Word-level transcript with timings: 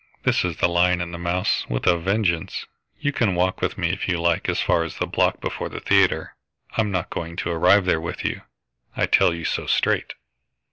"This 0.23 0.43
is 0.43 0.57
the 0.57 0.67
lion 0.67 0.99
and 0.99 1.13
the 1.13 1.19
mouse, 1.19 1.63
with 1.69 1.85
a 1.85 1.95
vengeance. 1.95 2.65
You 2.99 3.11
can 3.11 3.35
walk 3.35 3.61
with 3.61 3.77
me, 3.77 3.91
if 3.91 4.07
you 4.07 4.19
like, 4.19 4.49
as 4.49 4.59
far 4.59 4.83
as 4.83 4.97
the 4.97 5.05
block 5.05 5.39
before 5.39 5.69
the 5.69 5.79
theatre. 5.79 6.35
I'm 6.75 6.89
not 6.89 7.11
going 7.11 7.35
to 7.35 7.51
arrive 7.51 7.85
there 7.85 8.01
with 8.01 8.25
you, 8.25 8.41
and 8.95 9.03
I 9.03 9.05
tell 9.05 9.31
you 9.31 9.45
so 9.45 9.67
straight." 9.67 10.15